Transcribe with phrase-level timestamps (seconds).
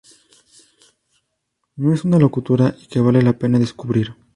[1.75, 4.15] No es una locura, y que vale la pena descubrir.